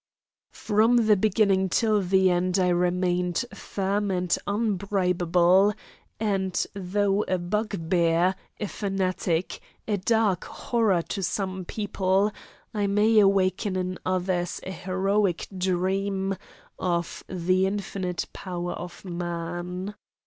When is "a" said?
7.25-7.37, 8.59-8.67, 9.87-9.97, 14.63-14.71